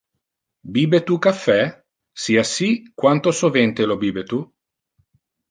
Bibe 0.77 0.99
tu 1.09 1.17
caffe? 1.25 1.57
Si 2.23 2.37
assi, 2.43 2.71
quanto 3.01 3.31
sovente 3.43 3.85
lo 3.89 3.99
bibe 4.07 4.27
tu? 4.33 4.43